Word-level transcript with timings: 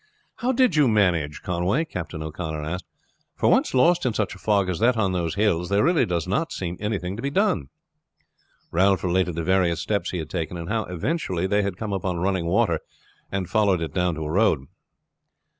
"How 0.37 0.51
did 0.51 0.75
you 0.75 0.87
manage, 0.87 1.43
Conway?" 1.43 1.85
Captain 1.85 2.23
O'Connor 2.23 2.63
asked; 2.63 2.85
"for 3.35 3.49
once 3.51 3.75
lost 3.75 4.03
in 4.03 4.15
such 4.15 4.33
a 4.33 4.39
fog 4.39 4.67
as 4.67 4.79
that 4.79 4.97
on 4.97 5.11
those 5.11 5.35
hills 5.35 5.69
there 5.69 5.83
really 5.83 6.07
does 6.07 6.27
not 6.27 6.51
seem 6.51 6.75
anything 6.79 7.15
to 7.17 7.21
be 7.21 7.29
done." 7.29 7.69
Ralph 8.71 9.03
related 9.03 9.35
the 9.35 9.43
various 9.43 9.79
steps 9.79 10.09
he 10.09 10.17
had 10.17 10.27
taken, 10.31 10.57
and 10.57 10.69
how, 10.69 10.85
eventually, 10.85 11.45
they 11.45 11.61
had 11.61 11.77
come 11.77 11.93
upon 11.93 12.17
running 12.17 12.47
water 12.47 12.79
and 13.31 13.47
followed 13.47 13.79
it 13.79 13.93
down 13.93 14.15
to 14.15 14.21
a 14.25 14.31
road. 14.31 14.65